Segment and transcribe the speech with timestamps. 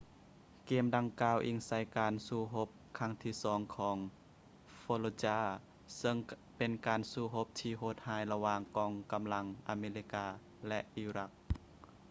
[0.65, 2.69] ເກມດັ່ງກ່າວອີງໃສ່ການສູ້ຮົບ
[2.99, 3.97] ຄັ້ງທີສອງຂອງ
[4.81, 5.45] fallujah
[5.97, 6.17] ເຊິ່ງ
[6.57, 10.25] ເປັນການສູ້ຮົບທີ່ໂຫດຮ້າຍລະຫວ່າງກອງກຳລັງອາເມລິກາ
[10.67, 11.31] ແລະ ອີຣັກ